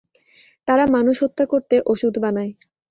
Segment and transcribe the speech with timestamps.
[0.67, 2.51] তারা মানুষ হত্যা করতে ওষুধ বানায়।